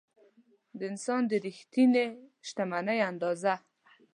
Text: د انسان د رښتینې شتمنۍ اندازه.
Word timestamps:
د 0.77 0.79
انسان 0.91 1.21
د 1.29 1.31
رښتینې 1.45 2.05
شتمنۍ 2.47 2.99
اندازه. 3.09 3.53